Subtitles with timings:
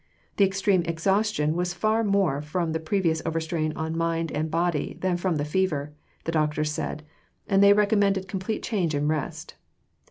[0.37, 5.35] The extreme exhaustion was more from the previous overstrain on mind and body than from
[5.35, 5.93] the fever,
[6.23, 7.03] the doctors said,
[7.47, 9.53] and they recommended complete change and rest.